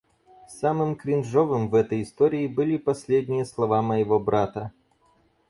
[0.59, 4.71] Самым кринжовым в этой истории были последние слова моего брата.